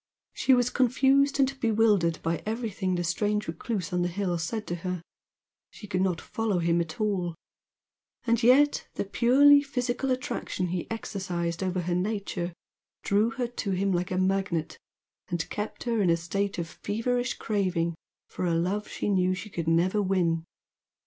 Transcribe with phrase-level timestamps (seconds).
[0.33, 4.75] She was confused and bewildered by everything the strange recluse on the hill said to
[4.77, 5.03] her,
[5.69, 7.35] she could not follow him at all,
[8.25, 12.51] and yet, the purely physical attraction he exercised over her nature
[13.03, 14.79] drew her to him like a magnet
[15.27, 17.93] and kept her in a state of feverish craving
[18.27, 20.45] for a love she knew she could never win.